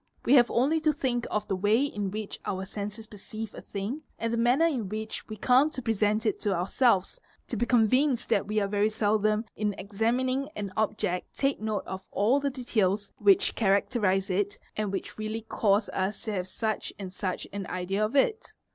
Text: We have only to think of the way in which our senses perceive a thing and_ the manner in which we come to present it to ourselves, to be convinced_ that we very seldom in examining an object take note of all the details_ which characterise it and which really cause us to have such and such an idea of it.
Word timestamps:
We 0.25 0.33
have 0.33 0.49
only 0.49 0.79
to 0.79 0.91
think 0.91 1.27
of 1.29 1.47
the 1.47 1.55
way 1.55 1.85
in 1.85 2.09
which 2.09 2.39
our 2.43 2.65
senses 2.65 3.05
perceive 3.05 3.53
a 3.53 3.61
thing 3.61 4.01
and_ 4.17 4.33
the 4.35 4.41
manner 4.41 4.65
in 4.65 4.89
which 4.89 5.27
we 5.29 5.35
come 5.37 5.69
to 5.69 5.81
present 5.83 6.25
it 6.25 6.39
to 6.39 6.55
ourselves, 6.55 7.19
to 7.49 7.55
be 7.55 7.67
convinced_ 7.67 8.25
that 8.31 8.47
we 8.47 8.57
very 8.61 8.89
seldom 8.89 9.45
in 9.55 9.75
examining 9.77 10.49
an 10.55 10.73
object 10.75 11.37
take 11.37 11.61
note 11.61 11.85
of 11.85 12.07
all 12.09 12.39
the 12.39 12.49
details_ 12.49 13.11
which 13.23 13.53
characterise 13.53 14.31
it 14.31 14.57
and 14.75 14.91
which 14.91 15.19
really 15.19 15.41
cause 15.41 15.87
us 15.89 16.23
to 16.23 16.31
have 16.33 16.47
such 16.47 16.91
and 16.97 17.13
such 17.13 17.45
an 17.53 17.67
idea 17.67 18.03
of 18.03 18.15
it. 18.15 18.53